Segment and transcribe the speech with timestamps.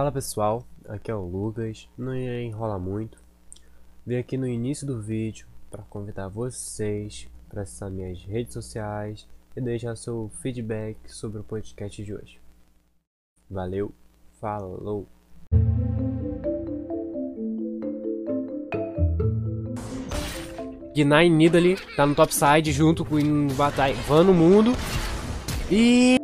[0.00, 3.18] Fala pessoal, aqui é o Lucas, não ia enrolar muito.
[4.06, 9.60] Vim aqui no início do vídeo para convidar vocês para acessar minhas redes sociais e
[9.60, 12.40] deixar seu feedback sobre o podcast de hoje.
[13.50, 13.92] Valeu,
[14.40, 15.06] falou!
[20.94, 24.72] Gnai Nidali tá no topside junto com o Batai Van no mundo.
[25.70, 26.19] E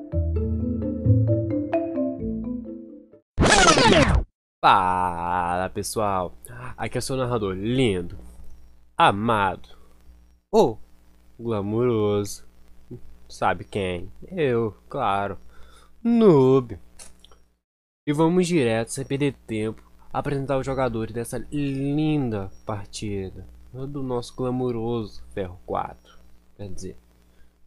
[4.68, 6.36] Fala pessoal,
[6.76, 8.18] aqui é o seu narrador lindo,
[8.98, 9.68] amado,
[10.50, 10.76] ou
[11.38, 12.44] oh, glamouroso,
[13.28, 14.10] sabe quem?
[14.26, 15.38] Eu, claro,
[16.02, 16.76] noob.
[18.08, 25.22] E vamos direto, sem perder tempo, apresentar os jogadores dessa linda partida do nosso glamouroso
[25.32, 26.18] Ferro 4,
[26.56, 26.96] quer dizer,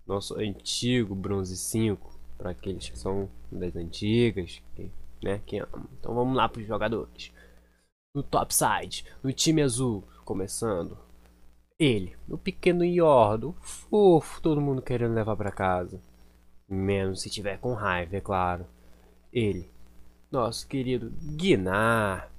[0.05, 4.91] nosso antigo Bronze 5, para aqueles que são das antigas, que
[5.23, 5.41] né?
[5.45, 5.89] Que ama.
[5.99, 7.31] Então vamos lá para os jogadores.
[8.15, 10.98] No topside, no time azul, começando.
[11.79, 16.01] Ele, o pequeno Yordo, fofo, todo mundo querendo levar para casa.
[16.67, 18.65] Menos se tiver com raiva, é claro.
[19.31, 19.71] Ele,
[20.31, 22.31] nosso querido Guinar.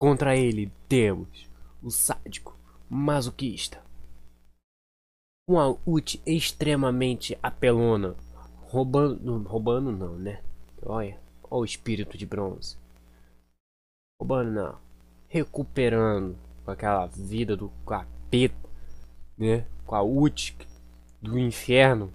[0.00, 1.48] Contra ele temos
[1.82, 2.56] o sádico,
[2.88, 3.82] masoquista.
[5.48, 8.14] Uma ult extremamente apelona.
[8.60, 9.42] Roubando.
[9.44, 10.42] Roubando não, né?
[10.84, 11.18] Olha.
[11.50, 12.76] Olha o espírito de bronze.
[14.20, 14.78] Roubando não.
[15.28, 18.68] Recuperando com aquela vida do capeta,
[19.36, 19.66] né?
[19.86, 20.56] Com a ult
[21.20, 22.12] do inferno.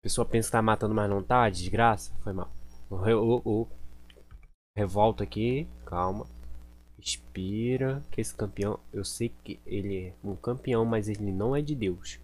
[0.00, 1.48] A pessoa pensa que tá matando, mas não tá.
[1.50, 2.14] Desgraça.
[2.20, 2.50] Foi mal.
[2.88, 3.68] Oh, oh.
[4.76, 5.68] Revolta aqui.
[5.84, 6.26] Calma.
[6.98, 8.02] Respira.
[8.10, 8.78] Que esse campeão.
[8.92, 12.20] Eu sei que ele é um campeão, mas ele não é de Deus.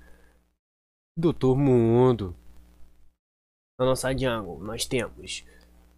[1.19, 2.35] Doutor Mundo.
[3.79, 5.45] Na nossa jungle, nós temos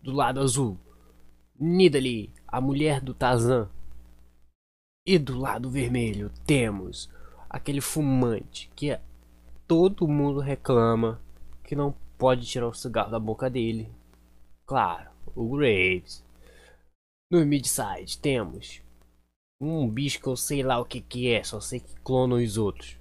[0.04, 0.78] do lado azul,
[1.58, 3.70] Nidalee, a mulher do Tarzan.
[5.06, 7.08] E do lado vermelho temos
[7.48, 9.00] aquele fumante que é,
[9.66, 11.22] todo mundo reclama
[11.62, 13.90] que não pode tirar o cigarro da boca dele.
[14.66, 16.22] Claro, o Graves.
[17.32, 18.82] No midside temos
[19.58, 22.58] um bicho que eu sei lá o que que é, só sei que clona os
[22.58, 22.98] outros.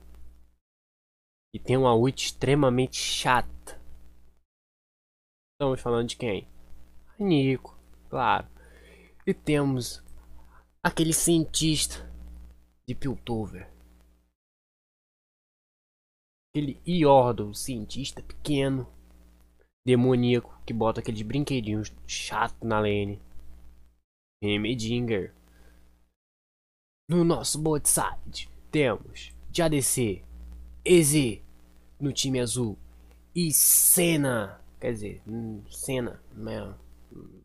[1.53, 3.77] E tem uma ult extremamente chata.
[5.53, 6.52] Estamos falando de quem?
[7.19, 7.77] Nico,
[8.09, 8.47] claro.
[9.25, 10.03] E temos
[10.81, 12.11] aquele cientista
[12.87, 13.71] de Piltover.
[16.49, 18.87] Aquele Iordo, cientista pequeno,
[19.85, 23.21] demoníaco, que bota aqueles brinquedinhos chato na lane.
[24.43, 25.33] Remedinger.
[27.09, 30.23] No nosso bot side temos de ADC,
[30.83, 31.41] EZ
[31.99, 32.77] no time azul
[33.35, 36.75] e Senna, quer dizer, hum, Senna, mesmo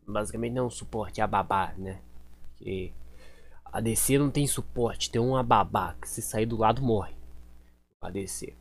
[0.07, 2.01] basicamente não é um suporte a babá, né?
[2.57, 2.93] Que
[3.65, 7.15] a DC não tem suporte, tem uma babá que se sair do lado morre.
[8.01, 8.55] A DC.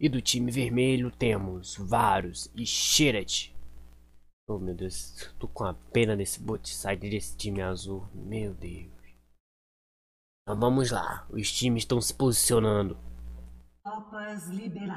[0.00, 3.54] E do time vermelho temos Varus e Shirat.
[4.48, 8.08] Oh meu Deus, tô com a pena desse bot side desse time azul.
[8.14, 8.90] Meu Deus.
[10.42, 12.96] Então vamos lá, os times estão se posicionando.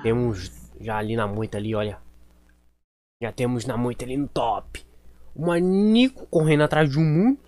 [0.01, 2.01] Temos já ali na moita ali, olha.
[3.21, 4.85] Já temos na moita ali no top.
[5.35, 7.39] O Manico correndo atrás de um mundo.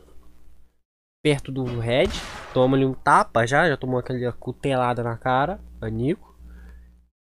[1.24, 2.10] Perto do Red.
[2.54, 3.68] Toma-lhe um tapa já.
[3.68, 5.60] Já tomou aquela cutelada na cara.
[5.82, 6.34] A Nico.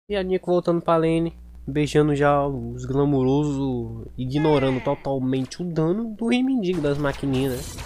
[0.08, 1.38] E a Nico voltando pra lane.
[1.66, 4.06] Beijando já os glamourosos.
[4.18, 7.76] Ignorando totalmente o dano do Rimindigo das maquininhas.
[7.76, 7.82] Né?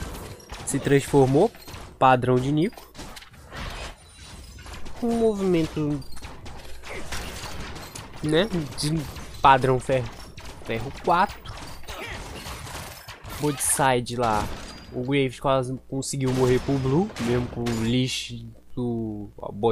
[0.66, 1.50] Se transformou.
[1.98, 2.92] Padrão de Nico.
[5.02, 6.00] Um movimento.
[8.22, 8.48] Né?
[8.78, 9.00] De
[9.40, 10.08] padrão ferro.
[10.64, 11.43] Ferro 4
[13.58, 14.46] side lá,
[14.92, 19.28] o Graves quase conseguiu morrer pro Blue, mesmo com o lixo do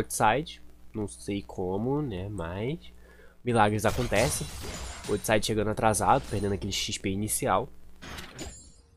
[0.09, 0.63] side
[0.95, 2.29] Não sei como, né?
[2.29, 2.79] Mas
[3.45, 4.47] milagres acontecem.
[5.23, 7.69] side chegando atrasado, perdendo aquele XP inicial.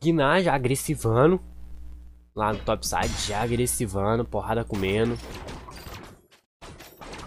[0.03, 1.39] Gnar já agressivando.
[2.35, 5.17] Lá no topside, já agressivando, porrada comendo.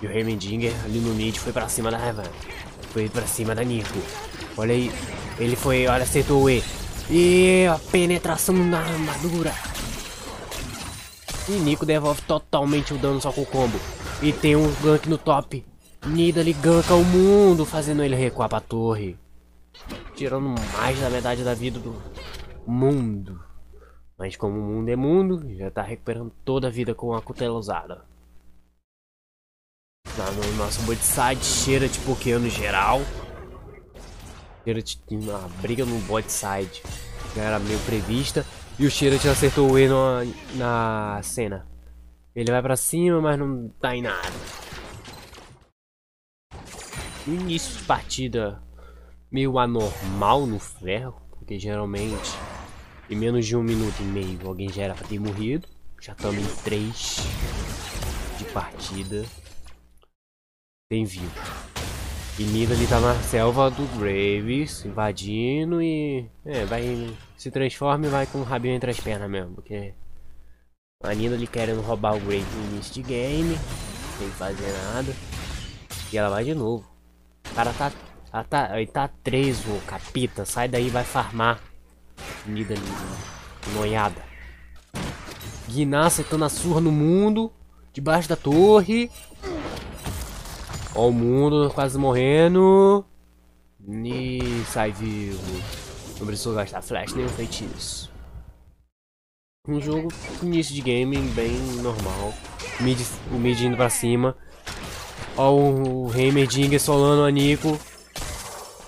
[0.02, 2.30] E o Hermendinger ali no mid foi pra cima da Revan.
[2.92, 3.98] Foi pra cima da Nico.
[4.56, 4.90] Olha aí.
[5.38, 6.62] Ele foi, olha, acertou o E.
[7.10, 9.54] E a penetração na armadura.
[11.48, 13.80] E Nico devolve totalmente o dano só com o combo.
[14.20, 15.64] E tem um gank no top.
[16.06, 19.16] Nidalee ganka o mundo, fazendo ele recuar pra torre.
[20.14, 21.96] Tirando mais da metade da vida do
[22.66, 23.40] mundo.
[24.18, 27.56] Mas como o mundo é mundo, já tá recuperando toda a vida com a cutela
[27.56, 28.04] usada.
[30.18, 33.00] Lá no nosso side cheira de Pokémon geral.
[34.74, 36.82] De uma briga no bot side.
[37.34, 38.44] Já era meio prevista.
[38.78, 40.24] E o Shirat acertou o E no,
[40.56, 41.66] na cena.
[42.34, 44.32] Ele vai pra cima, mas não tá em nada.
[47.26, 48.62] Início de partida
[49.32, 51.20] meio anormal no ferro.
[51.30, 52.30] Porque geralmente
[53.08, 55.66] em menos de um minuto e meio alguém já era pra ter morrido.
[56.00, 57.16] Já estamos em 3
[58.38, 59.24] de partida.
[60.90, 61.57] Tem vivo.
[62.38, 66.24] E Nida ali tá na selva do Graves, invadindo e.
[66.44, 67.12] É, vai.
[67.36, 69.56] Se transforma e vai com o rabinho entre as pernas mesmo.
[69.56, 69.92] Porque.
[71.02, 73.58] A Nida ali querendo roubar o Graves no início de game.
[74.18, 75.12] Sem fazer nada.
[76.12, 76.88] E ela vai de novo.
[77.50, 77.90] O cara tá.
[78.32, 78.78] Ela tá.
[78.78, 80.44] Ele tá 3, o capita.
[80.44, 81.60] Sai daí vai farmar.
[82.46, 83.74] Nida ali.
[83.74, 84.22] Noiada.
[85.66, 87.52] Guiná acertando a surra no mundo.
[87.92, 89.10] Debaixo da torre.
[90.94, 93.04] Ó o mundo quase morrendo.
[93.88, 95.38] E sai vivo.
[96.18, 98.10] Não precisou gastar flash nem feitiço.
[99.66, 100.08] Um jogo
[100.42, 102.32] início de game bem normal.
[102.80, 102.98] Mid,
[103.30, 104.34] o mid indo pra cima.
[105.36, 107.78] Ó o Heimerdinger solando a Nico.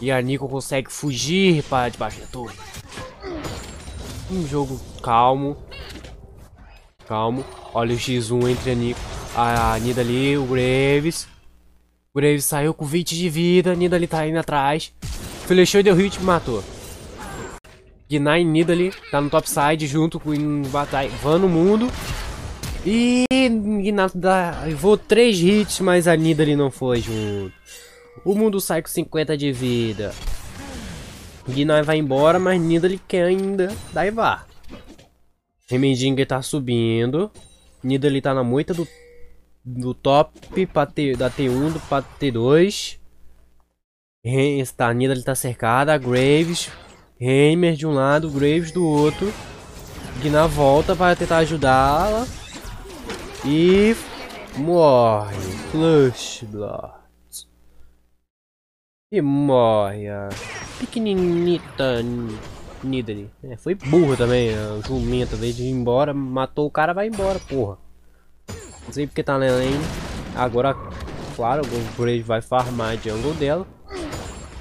[0.01, 2.57] E a Nico consegue fugir para debaixo da torre.
[4.31, 5.57] Um jogo calmo.
[7.07, 7.45] Calmo.
[7.75, 9.01] Olha o X1 entre a Nico.
[9.37, 11.29] A Nida ali, o Graves.
[12.13, 13.75] Graves saiu com 20 de vida.
[13.75, 14.93] Nida ali tá indo atrás.
[15.47, 16.65] Flechou e deu hit matou.
[18.09, 20.33] Gnai e Nidali tá no topside junto com
[21.23, 21.89] Van no mundo.
[22.85, 23.25] E
[24.65, 27.53] levou 3 hits, mas a Nidali não foi junto.
[28.25, 30.13] O mundo sai com 50 de vida.
[31.47, 34.49] Gnai vai embora, mas Nidali quer ainda daivar.
[35.69, 37.31] Remendinger tá subindo.
[37.85, 38.87] Nidali tá na moita do
[39.65, 42.99] do top pra T, da T1 do pra T2.
[44.23, 46.71] Está Nida está cercada, Graves,
[47.19, 49.33] Heimer de um lado, Graves do outro.
[50.23, 52.27] Gna volta para tentar ajudá-la.
[53.47, 53.97] E
[54.59, 55.37] morre.
[55.71, 57.01] Flush Blood.
[59.13, 60.29] E morre a
[60.79, 62.03] pequeninita
[62.85, 63.31] Nidali.
[63.43, 67.39] É, foi burro também, a jumenta, ao de ir embora, matou o cara, vai embora,
[67.41, 67.79] porra.
[68.91, 69.79] Não sei porque tá na lane.
[70.35, 70.77] Agora,
[71.37, 73.65] claro, o Brave vai farmar a jungle dela.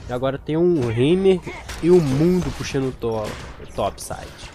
[0.08, 1.40] E agora tem um Heimer
[1.82, 3.32] e o um mundo puxando o top,
[3.76, 4.52] top side.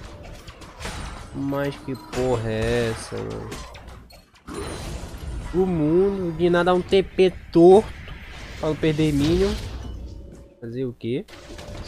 [1.34, 3.50] Mas que porra é essa, mano?
[5.52, 7.92] O mundo, de nada um TP torto
[8.60, 9.52] pra não perder minion.
[10.60, 11.26] Fazer o que?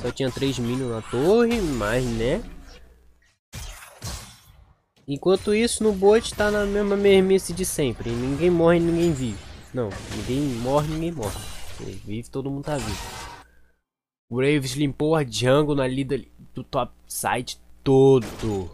[0.03, 2.43] Só tinha 3 minions na torre, mas né?
[5.09, 8.11] Enquanto isso, no bot tá na mesma mermice de sempre.
[8.11, 9.39] Ninguém morre, ninguém vive.
[9.73, 11.39] Não, ninguém morre, ninguém morre.
[11.79, 13.27] Quem vive, todo mundo tá vivo.
[14.29, 16.21] Graves limpou a jungle na lida
[16.53, 18.69] do top side todo.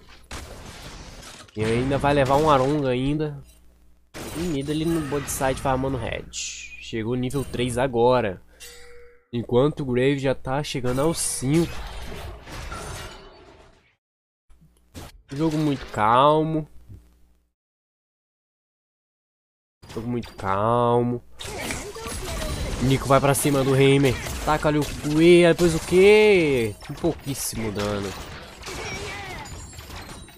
[1.55, 3.37] E ainda vai levar um Aronga ainda.
[4.38, 6.25] E Nida ali no bot side farmando red.
[6.32, 8.40] Chegou nível 3 agora.
[9.31, 11.70] Enquanto o Graves já tá chegando ao 5.
[15.34, 16.69] Jogo muito calmo.
[19.94, 21.23] Jogo muito calmo.
[22.82, 24.14] Nico vai pra cima do Heimer.
[24.44, 26.74] Taca ali o Cue, depois o que?
[26.91, 28.12] Um pouquíssimo dano.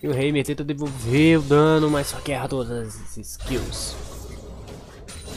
[0.00, 3.96] E o Heimer tenta devolver o dano, mas só que erra todas as skills.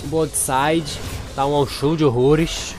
[0.04, 1.00] O bot side
[1.36, 2.76] tá um show de horrores.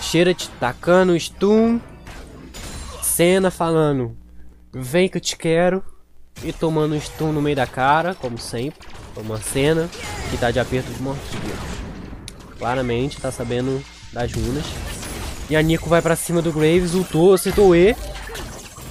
[0.00, 1.80] Cheira te tacando stun.
[3.02, 4.16] Cena falando
[4.72, 5.82] Vem que eu te quero.
[6.42, 8.86] E tomando um stun no meio da cara, como sempre.
[9.16, 9.88] Uma cena
[10.30, 11.54] que tá de aperto de mortilha.
[12.58, 13.82] Claramente tá sabendo
[14.12, 14.64] das runas.
[15.50, 17.96] E a Nico vai pra cima do Graves, ultou, acertou o E.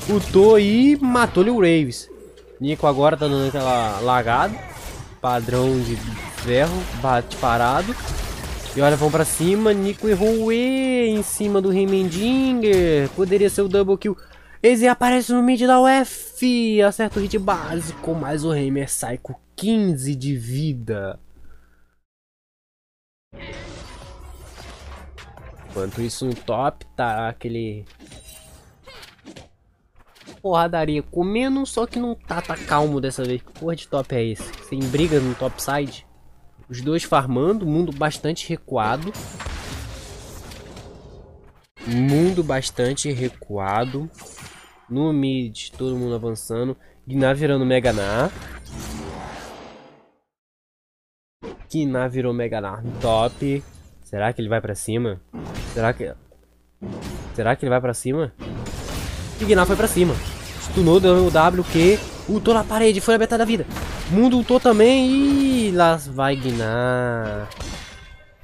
[0.10, 2.10] Ultou e matou-lhe o Graves.
[2.60, 4.58] Nico agora tá dando aquela lagada.
[5.22, 5.96] Padrão de
[6.44, 7.96] ferro, bate parado.
[8.76, 9.74] E olha, vão pra cima.
[9.74, 13.10] Nico errou o E em cima do Heimendinger.
[13.16, 14.18] Poderia ser o double kill.
[14.62, 19.36] Eze aparece no mid da UF, acerta o hit básico, mas o Heimer sai com
[19.56, 21.20] 15 de vida.
[25.70, 27.86] Enquanto isso no top tá aquele...
[30.42, 33.42] Porradaria comendo, só que não tá, tá calmo dessa vez.
[33.42, 34.44] Que porra de top é esse?
[34.68, 36.08] Sem briga no top side.
[36.68, 39.14] Os dois farmando, mundo bastante recuado.
[41.88, 44.10] Mundo bastante recuado.
[44.90, 46.76] No mid, todo mundo avançando.
[47.08, 48.30] Gná virando Mega Nar.
[51.74, 53.64] Gná virou Mega Nar top.
[54.04, 55.22] Será que ele vai pra cima?
[55.74, 56.14] Será que...
[57.34, 58.34] Será que ele vai pra cima?
[59.40, 60.14] E Gnar foi pra cima.
[60.62, 62.00] Stunou, deu o W, Q.
[62.28, 63.66] Ultou na parede, foi a metade da vida.
[64.10, 67.48] Mundo ultou também e lá vai Gnar.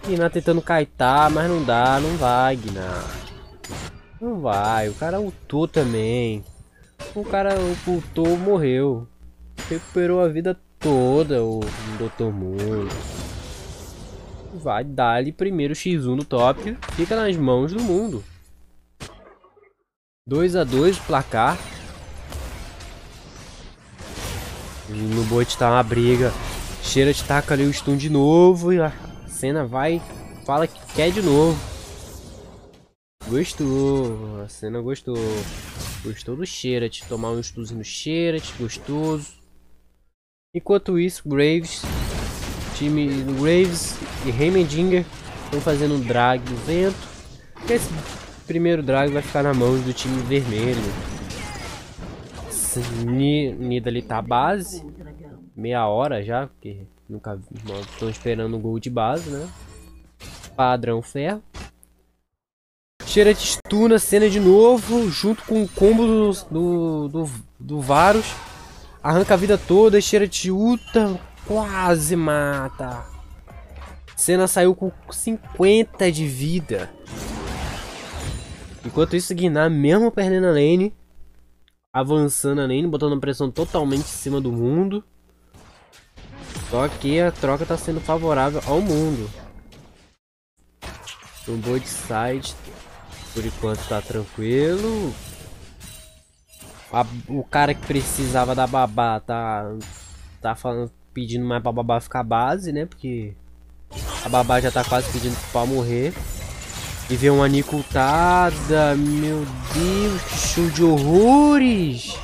[0.08, 3.33] Gnar tentando kaitar, mas não dá, não vai Gnar.
[4.24, 6.46] Não vai, o cara ultou também.
[7.14, 9.06] O cara ultou, morreu.
[9.70, 11.60] Recuperou a vida toda o
[12.00, 12.32] Dr.
[12.32, 12.88] Mundo.
[14.54, 16.78] Vai dar-lhe primeiro X1 no top.
[16.94, 18.24] Fica nas mãos do mundo.
[20.26, 21.60] 2 a 2 placar.
[24.88, 26.32] E no bot tá uma briga.
[26.82, 28.72] Cheira de taca ali o stun de novo.
[28.72, 28.94] E a
[29.28, 30.02] cena vai.
[30.46, 31.73] Fala que quer de novo.
[33.28, 34.42] Gostou.
[34.42, 35.18] A cena gostou.
[36.04, 37.08] Gostou do Xerath.
[37.08, 38.54] Tomar um stunzinho no Xerath.
[38.60, 39.34] Gostoso.
[40.54, 41.82] Enquanto isso, Graves.
[42.76, 43.08] Time
[43.40, 45.06] Graves e Heimendinger
[45.46, 46.96] estão fazendo um drag do vento.
[47.70, 47.90] Esse
[48.46, 50.82] primeiro drag vai ficar na mão do time vermelho.
[53.06, 54.84] Nida ali tá base.
[55.56, 57.40] Meia hora já, porque nunca
[57.92, 59.48] estão esperando um gol de base, né?
[60.56, 61.42] Padrão ferro.
[63.14, 68.26] Cheira de stuna, cena de novo, junto com o combo do, do, do, do Varus.
[69.04, 73.06] Arranca a vida toda, cheira de Uta, quase mata.
[74.16, 76.90] Cena saiu com 50 de vida.
[78.84, 80.92] Enquanto isso, Guiná, mesmo perdendo a lane,
[81.94, 85.04] avançando a lane, botando a pressão totalmente em cima do mundo.
[86.72, 89.30] Só que a troca está sendo favorável ao mundo.
[91.48, 92.56] No board side,
[93.34, 95.14] por enquanto está tranquilo.
[96.92, 99.76] A, o cara que precisava da babá tá,
[100.42, 102.86] tá falando, pedindo mais pra babá ficar base, né?
[102.86, 103.34] Porque
[104.24, 106.14] a babá já tá quase pedindo pra morrer.
[107.10, 108.96] E ver uma Nicultada.
[108.96, 112.18] Meu Deus, que show de horrores.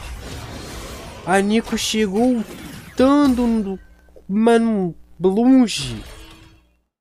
[1.25, 2.43] A Nico chegou
[2.99, 3.79] lutando,
[4.27, 6.03] mano, longe.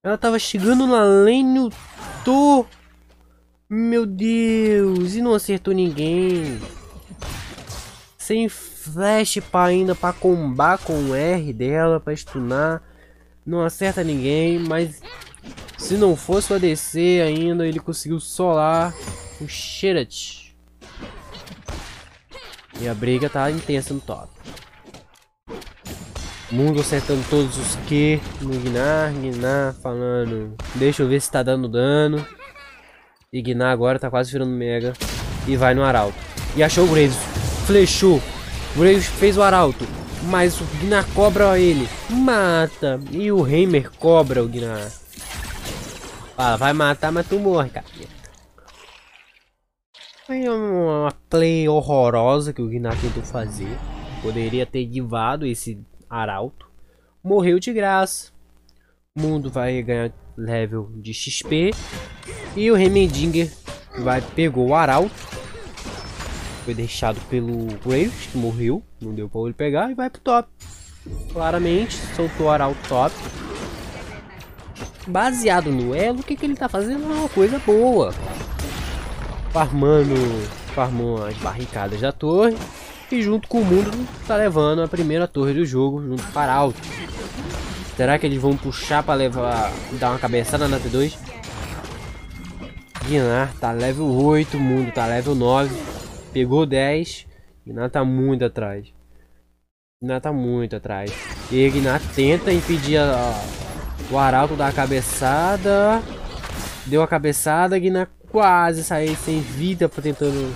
[0.03, 1.71] Ela tava chegando na lane,
[2.25, 2.65] tô.
[3.71, 6.59] Meu Deus, e não acertou ninguém.
[8.17, 12.83] Sem flash pra ainda pra combar com o R dela, pra stunar.
[13.45, 15.03] Não acerta ninguém, mas
[15.77, 18.95] se não fosse o ADC ainda, ele conseguiu solar
[19.39, 20.55] o Xerath.
[22.81, 24.33] E a briga tá intensa no top.
[26.51, 31.69] Mundo acertando todos os Q no Gnar, Gnar falando, deixa eu ver se tá dando
[31.69, 32.27] dano.
[33.31, 34.95] E Gnar agora tá quase virando Mega.
[35.47, 36.17] E vai no Arauto.
[36.57, 37.17] E achou o Graves.
[37.67, 38.23] Flechou.
[38.75, 39.85] Graves fez o Arauto.
[40.25, 41.87] Mas o Gnar cobra ele.
[42.09, 42.99] Mata.
[43.11, 44.91] E o Heimer cobra o Gnar.
[46.35, 47.87] Fala, vai matar, mas tu morre, cara.
[50.27, 53.79] Foi uma play horrorosa que o Gnar tentou fazer.
[54.23, 56.67] Poderia ter divado esse arauto.
[57.23, 58.33] Morreu de graça.
[59.15, 61.73] O mundo vai ganhar level de XP.
[62.59, 63.53] E o Remendinger
[64.01, 65.15] vai pegou o arauto.
[66.65, 68.83] Foi deixado pelo Graves, que morreu.
[69.01, 69.91] Não deu pra ele pegar.
[69.91, 70.49] E vai pro top.
[71.33, 73.15] Claramente, soltou o arauto top
[75.07, 78.13] baseado no elo, o que, que ele tá fazendo é uma coisa boa.
[79.51, 80.15] Farmando,
[80.75, 82.57] farmou as barricadas da torre
[83.11, 86.79] e junto com o mundo tá levando a primeira torre do jogo junto para alto.
[87.97, 91.17] Será que eles vão puxar para levar, dar uma cabeçada na T2?
[93.09, 95.75] Guinar tá level 8, o mundo tá level 9,
[96.31, 97.27] pegou 10,
[97.67, 98.93] Guinar tá muito atrás.
[100.03, 101.11] Guinar tá muito atrás.
[101.51, 103.33] E Guinar tenta impedir a,
[104.11, 106.03] o Arauto dá a cabeçada.
[106.85, 107.79] Deu a cabeçada.
[107.79, 110.55] Guiná quase saiu sem vida tentando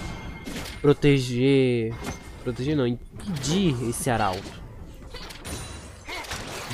[0.83, 1.95] proteger.
[2.43, 4.63] Proteger não, impedir esse Arauto.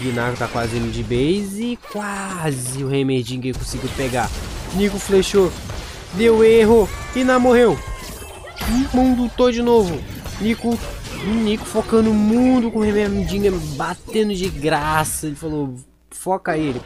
[0.01, 1.79] Guinar tá quase indo de base.
[1.93, 4.29] Quase o Heimerdinger conseguiu pegar.
[4.75, 5.53] Nico flechou.
[6.15, 6.89] Deu erro.
[7.15, 7.79] Guinar morreu.
[8.93, 9.99] Mundo todo de novo.
[10.41, 10.79] Nico
[11.25, 15.27] Nico focando o mundo com o Heimerdinger batendo de graça.
[15.27, 15.75] Ele falou:
[16.11, 16.81] foca ele.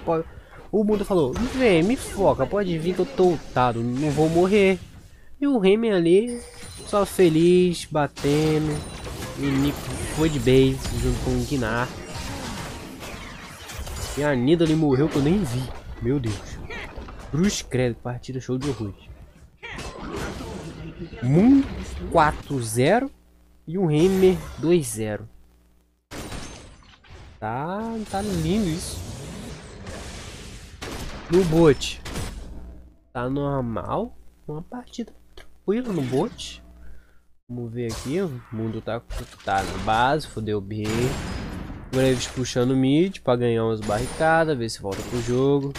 [0.71, 4.79] O mundo falou, vem, me foca, pode vir que eu tô ultado, não vou morrer.
[5.39, 6.41] E o Remy ali,
[6.87, 8.75] só feliz, batendo.
[9.39, 9.79] E Nico
[10.17, 11.89] foi de base junto com o Gnar.
[14.17, 15.63] E a Nidalee morreu que eu nem vi.
[16.01, 16.52] Meu Deus.
[17.33, 18.93] Cruz credo, partida show de horror.
[21.23, 21.63] Moon
[22.13, 23.11] 4-0
[23.67, 25.23] e um Hammer 2-0.
[27.41, 29.01] Tá, tá lindo isso.
[31.31, 32.03] No bot.
[33.15, 34.15] Tá normal.
[34.47, 36.63] Uma partida tranquila no bot.
[37.49, 38.21] Vamos ver aqui.
[38.21, 39.01] O mundo tá,
[39.43, 40.85] tá na base, fodeu bem.
[41.91, 45.73] Graves puxando mid pra ganhar umas barricadas, ver se volta pro jogo.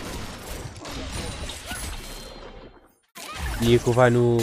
[3.64, 4.38] Nico vai no.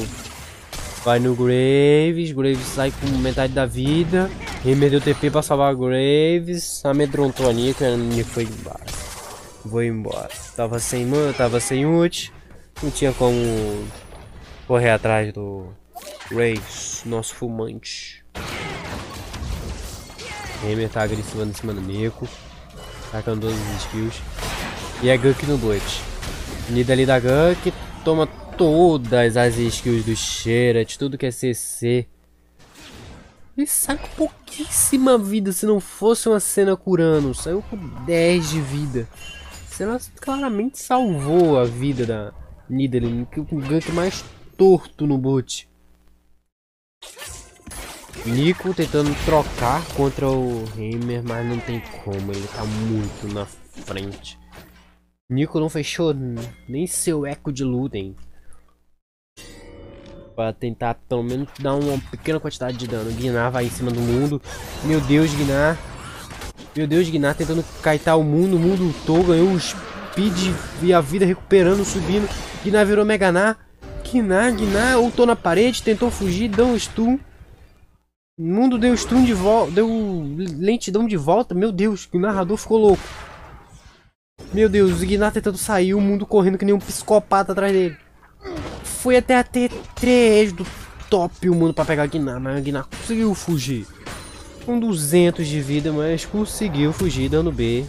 [1.04, 2.32] Vai no Graves.
[2.32, 4.30] Graves sai com metade da vida.
[4.64, 6.84] Remer deu TP pra salvar Graves.
[6.84, 8.84] Amedrontou a Nico a Nico foi embora.
[9.64, 10.30] Vou embora.
[10.56, 12.32] Tava sem man, tava sem ult.
[12.82, 13.36] Não tinha como
[14.66, 15.68] correr atrás do
[16.30, 18.24] Graves, nosso fumante.
[20.62, 22.28] Remer tá agressivo em cima do Nico.
[23.10, 24.22] Tacando todas as skills.
[25.02, 26.02] E a Gunk no bot.
[26.68, 27.72] Nida ali da Gunk.
[28.04, 28.28] Toma
[28.60, 32.06] todas as skills do Xerath, tudo que é CC.
[33.56, 37.34] Ele sai com pouquíssima vida se não fosse uma cena curando.
[37.34, 39.08] Saiu com 10 de vida.
[39.66, 42.34] A cena claramente salvou a vida da
[42.68, 44.22] Nidalee, que o gank mais
[44.58, 45.66] torto no bot.
[48.26, 54.38] Nico tentando trocar contra o Heimer, mas não tem como, ele tá muito na frente.
[55.30, 56.14] Nico não fechou
[56.68, 58.14] nem seu eco de luta, hein?
[60.40, 63.12] Pra tentar pelo menos dar uma pequena quantidade de dano.
[63.12, 64.40] Gnar vai em cima do mundo.
[64.84, 65.76] Meu Deus, Gnar.
[66.74, 68.56] Meu Deus, Gnar tentando caitar o mundo.
[68.56, 72.26] O mundo lutou, ganhou o speed e a vida recuperando, subindo.
[72.64, 73.58] Gnar virou Meganar.
[74.02, 77.18] Gnar, Gnar ultou na parede, tentou fugir, deu um stun.
[78.38, 79.88] O mundo deu stun de volta, deu
[80.56, 81.54] lentidão de volta.
[81.54, 83.02] Meu Deus, o narrador ficou louco.
[84.54, 88.09] Meu Deus, o Gnar tentando sair, o mundo correndo que nem um psicopata atrás dele
[89.00, 90.66] foi até a T3 do
[91.08, 93.86] top mundo pra pegar a Guiná, mas a Guiná conseguiu fugir.
[94.66, 97.86] Com 200 de vida, mas conseguiu fugir dando B.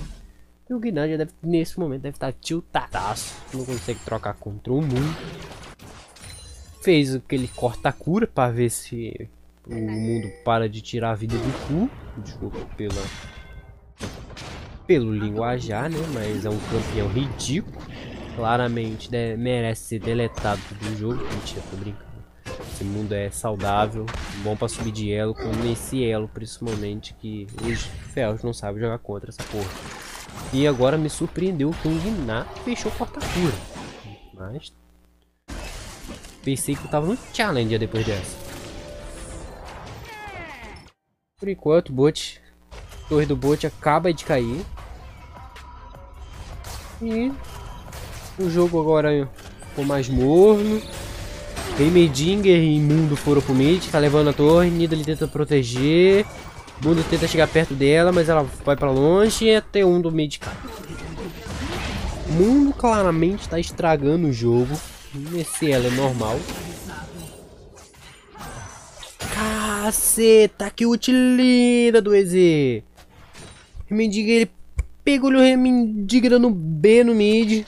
[0.69, 3.35] E o Guiná já deve, nesse momento deve estar tiltadaço.
[3.53, 5.15] Não consegue trocar contra o mundo.
[6.81, 9.29] Fez aquele corta-cura pra ver se
[9.67, 11.89] o mundo para de tirar a vida do cu.
[12.21, 13.03] Desculpa pela...
[14.87, 15.99] Pelo linguajar, né?
[16.13, 17.81] Mas é um campeão ridículo
[18.35, 21.23] claramente merece ser deletado do jogo.
[21.23, 22.11] Mentira, tô brincando.
[22.71, 24.05] Esse mundo é saudável,
[24.43, 28.97] bom pra subir de elo, como nesse elo, principalmente, que os ferros não sabem jogar
[28.99, 29.69] contra essa porra.
[30.51, 33.53] E agora me surpreendeu que o Gná fechou porta-cura.
[34.33, 34.73] Mas...
[36.43, 38.35] Pensei que eu tava no challenge depois dessa.
[41.39, 42.41] Por enquanto, o bot...
[43.07, 44.65] Torre do bot acaba de cair.
[47.01, 47.31] E
[48.41, 49.29] o jogo agora
[49.69, 50.81] ficou mais morno.
[51.79, 56.25] Heimerdinger e Mundo foram pro mid, tá levando a torre, Nidalee tenta proteger.
[56.83, 60.37] Mundo tenta chegar perto dela, mas ela vai pra longe e até um do mid
[60.37, 60.53] cai.
[62.29, 64.73] Mundo claramente tá estragando o jogo.
[65.35, 66.39] Esse ela é normal.
[69.33, 72.83] Caceta, que utilida do EZ.
[73.89, 74.51] Heimerdinger, ele
[75.03, 77.65] pegou o Heimerdinger no B no mid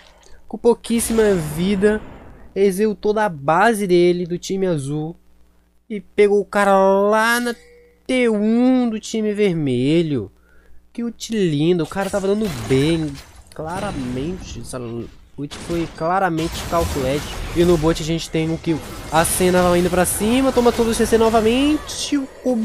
[0.54, 2.00] com pouquíssima vida,
[2.54, 5.16] exilou toda a base dele do time azul
[5.90, 7.56] e pegou o cara lá na
[8.08, 10.32] T1 do time vermelho.
[10.94, 13.12] Que lindo, o cara tava dando bem,
[13.56, 14.62] claramente,
[15.36, 17.22] ult foi claramente calculado.
[17.56, 18.80] E no bot a gente tem um kill.
[19.12, 22.16] A cena vai indo pra cima, toma todo o CC novamente.
[22.46, 22.56] O,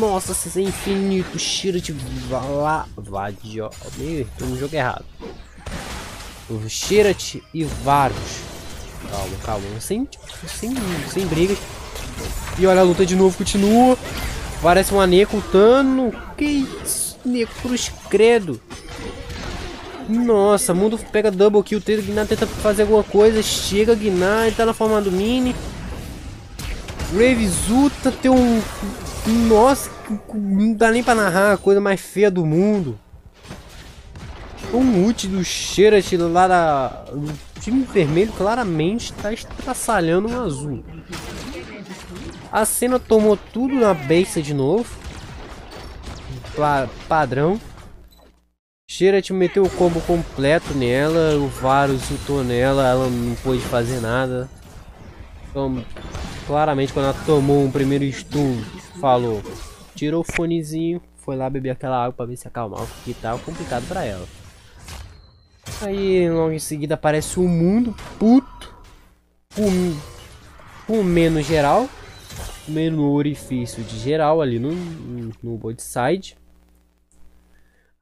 [0.00, 1.94] nossa, CC infinito, cheiro de
[2.28, 3.70] lá, vadio.
[3.96, 5.04] Meu, tô no jogo errado
[6.50, 8.40] o Shirat e Varus.
[9.10, 10.08] Calma, calma, sem,
[10.46, 10.74] sem,
[11.08, 11.58] sem brigas.
[12.58, 13.96] E olha, a luta de novo continua.
[14.62, 16.12] Parece um Aneco lutando.
[16.36, 16.44] Que
[16.84, 17.18] isso?
[17.24, 18.60] Necruz credo.
[20.08, 24.66] Nossa, mundo pega double kill, tenta Gnar tenta fazer alguma coisa, chega Gnar, ele tá
[24.66, 25.54] na forma do mini.
[27.12, 28.60] Graves Uta tem um...
[29.48, 29.90] Nossa,
[30.34, 32.98] não dá nem pra narrar a coisa mais feia do mundo.
[34.72, 37.04] Um ult do Xerath lá da...
[37.12, 40.84] O time vermelho claramente está estraçalhando um azul.
[42.52, 44.96] A cena tomou tudo na besta de novo.
[46.56, 47.60] Pa padrão.
[48.88, 51.36] Xerath meteu o combo completo nela.
[51.36, 52.86] O Varus lutou nela.
[52.86, 54.48] Ela não pôde fazer nada.
[55.48, 55.84] Então,
[56.46, 58.62] claramente quando ela tomou um primeiro stun,
[59.00, 59.42] falou.
[59.96, 61.02] Tirou o fonezinho.
[61.16, 62.86] Foi lá beber aquela água para ver se acalmava.
[62.86, 64.26] Porque tava complicado para ela.
[65.80, 68.74] Aí logo em seguida aparece o mundo puto.
[69.54, 71.88] Com, menos geral.
[72.68, 74.72] Menos orifício de geral ali no,
[75.42, 76.36] no board side.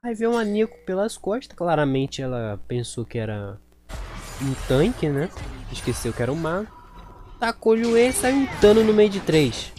[0.02, 1.56] Aí vem uma Nico pelas costas.
[1.56, 3.58] Claramente ela pensou que era
[4.42, 5.28] um tanque, né?
[5.72, 6.68] Esqueceu que era um mago.
[7.38, 9.72] Tacou-lhe o E e saiu um dano no meio de três.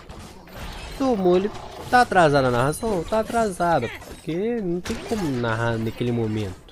[0.97, 1.51] tomou, ele
[1.89, 3.03] tá atrasado a narração?
[3.03, 6.68] Tá atrasada, porque não tem como narrar naquele momento.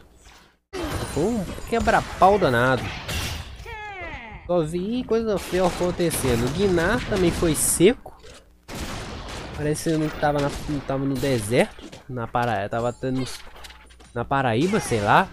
[1.18, 2.84] Foi um quebra-pau danado.
[4.46, 6.48] Só vi coisa feia acontecendo.
[6.56, 8.16] Guinar também foi seco.
[9.56, 10.52] Parecendo que tava, na,
[10.86, 11.84] tava no deserto.
[12.08, 12.70] Na Paraíba.
[12.70, 13.28] Tava tendo.
[14.14, 15.28] Na Paraíba, sei lá.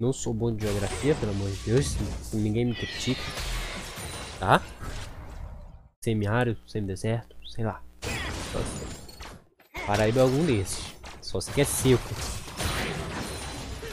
[0.00, 1.94] Não sou bom de geografia, pelo amor de Deus.
[2.32, 3.20] Ninguém me critica.
[4.40, 4.62] Tá?
[6.02, 7.82] Semi-árido, semi-deserto, sei lá.
[9.86, 10.94] Paraíba é algum desses.
[11.20, 12.35] Só se quer seco.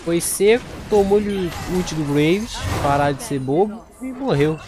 [0.04, 4.60] Foi seco, tomou-lhe o ult do Graves, parar de ser bobo e morreu.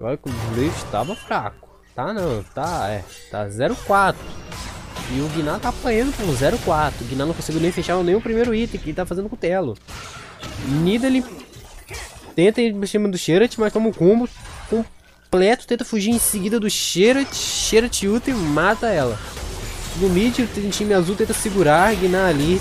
[0.00, 1.68] Olha que o Graves estava fraco.
[1.94, 4.14] Tá não, tá, é, tá 0-4.
[5.10, 6.92] E o Guiná tá apanhando com 0-4.
[7.00, 9.38] O não conseguiu nem fechar nem o primeiro item que ele tá fazendo com o
[9.38, 9.76] Telo.
[10.68, 11.24] Nidalee
[12.34, 14.28] tenta ir em cima do Sherat, mas toma um combo
[14.70, 17.34] completo, tenta fugir em seguida do Sherat.
[17.34, 19.18] Sherat ulta e mata ela.
[19.96, 22.60] No mid, o time azul tenta segurar, Guiná ali.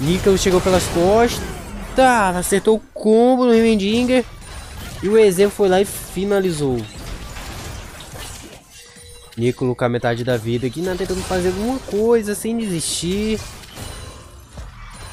[0.00, 1.42] Nika chegou pelas costas.
[1.96, 4.24] Tá, acertou o combo no Heimendinger.
[5.02, 6.80] E o Ezeu foi lá e finalizou.
[9.36, 13.38] Nicolo com a metade da vida aqui, não tentando fazer alguma coisa sem desistir.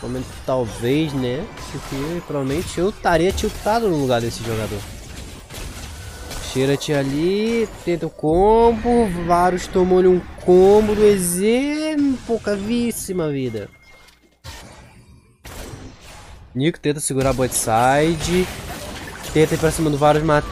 [0.01, 1.45] Momento, talvez, né?
[1.71, 4.79] Porque provavelmente eu estaria tiltado no lugar desse jogador.
[6.51, 9.07] Cheira-te ali, tenta o combo.
[9.25, 11.39] Varus tomou-lhe um combo do EZ.
[12.25, 13.69] Poucavíssima vida.
[16.55, 18.47] Nico tenta segurar a side.
[19.33, 20.45] Tenta ir pra cima do Varus matar.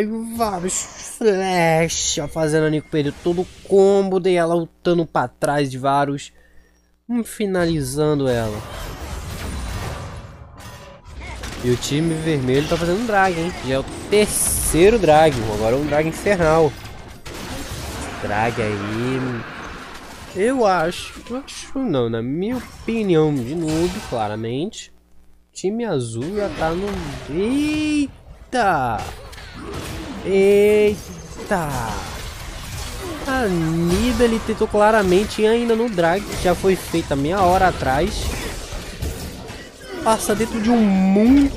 [0.00, 5.70] E o Varus flecha, fazendo a Nico perder todo o combo dela, lutando pra trás
[5.70, 6.32] de Varus,
[7.24, 8.56] finalizando ela.
[11.64, 13.52] E o time vermelho tá fazendo um drag, hein?
[13.66, 16.72] Já é o terceiro drag, agora é um drag infernal.
[18.22, 19.59] Drag aí.
[20.34, 24.92] Eu acho, eu acho não, na minha opinião de noob, claramente.
[25.52, 26.86] Time azul já tá no.
[27.28, 28.98] Eita!
[30.24, 31.68] Eita!
[33.26, 38.22] A Nida ele tentou claramente ainda no drag, que já foi feita meia hora atrás.
[40.04, 41.50] Passa dentro de um mundo.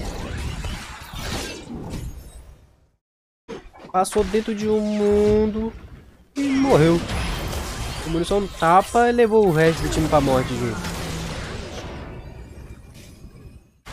[3.91, 5.71] Passou dentro de um mundo
[6.35, 6.99] e morreu.
[8.05, 10.49] A munição tapa e levou o resto do time pra morte.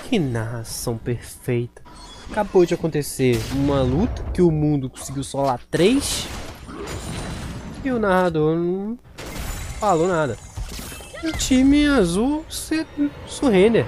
[0.09, 1.81] Que narração perfeita.
[2.29, 6.27] Acabou de acontecer uma luta que o mundo conseguiu solar três
[7.85, 8.99] e o narrador não
[9.79, 10.37] falou nada.
[11.23, 12.87] O time azul se
[13.27, 13.87] surrender.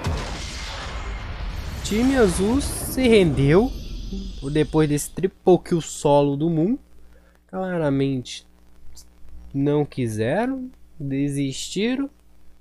[1.79, 3.69] O time azul se rendeu
[4.51, 6.77] depois desse triple kill solo do Moon.
[7.47, 8.47] Claramente
[9.53, 12.09] não quiseram, desistiram.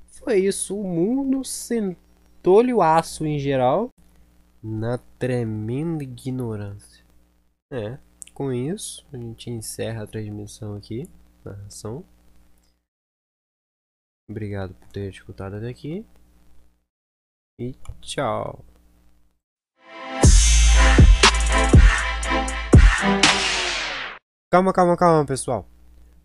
[0.07, 3.89] Foi isso, o mundo sentou-lhe o aço em geral
[4.63, 7.05] na tremenda ignorância.
[7.73, 7.99] É,
[8.35, 11.09] com isso a gente encerra a transmissão aqui,
[11.45, 12.05] narração.
[14.31, 16.07] Obrigado por ter escutado até aqui.
[17.59, 18.65] E tchau.
[24.51, 25.72] Calma, calma, calma, pessoal.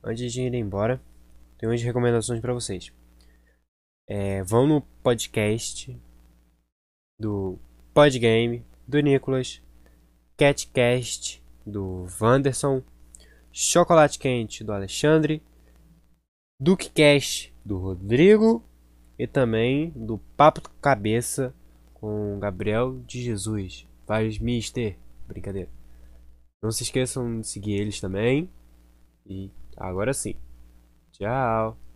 [0.08, 1.02] Antes de ir embora,
[1.58, 2.94] tenho umas recomendações para vocês.
[4.08, 6.00] É, vão no podcast
[7.20, 7.60] do
[7.94, 9.62] Podgame, do Nicolas,
[10.38, 12.82] Catcast, do Wanderson,
[13.52, 15.44] Chocolate Quente, do Alexandre,
[16.58, 18.64] Duquecast, do Rodrigo
[19.20, 21.54] e também do Papo Cabeça
[21.94, 23.86] com Gabriel de Jesus.
[24.08, 24.98] Vários Mister.
[25.28, 25.70] Brincadeira.
[26.64, 28.50] Não se esqueçam de seguir eles também.
[29.26, 30.36] E agora sim.
[31.12, 31.87] Tchau.